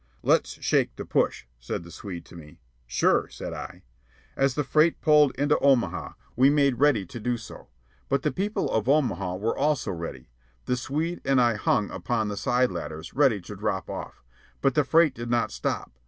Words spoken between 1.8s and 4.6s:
the Swede to me. "Sure," said I. As